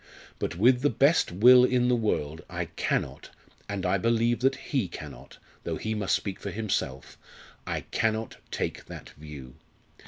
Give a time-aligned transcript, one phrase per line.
[0.39, 3.29] But with the best will in the world I cannot,
[3.69, 7.19] and I believe that he cannot though he must speak for himself
[7.67, 9.57] I cannot take that view.